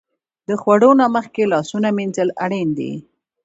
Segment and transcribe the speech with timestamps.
[0.47, 2.93] د خوړو نه مخکې لاسونه مینځل اړین دي.